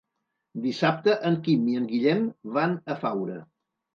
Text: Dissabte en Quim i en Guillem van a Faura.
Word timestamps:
Dissabte 0.61 1.13
en 1.31 1.35
Quim 1.47 1.69
i 1.73 1.77
en 1.81 1.85
Guillem 1.93 2.25
van 2.57 2.73
a 2.95 2.95
Faura. 3.05 3.39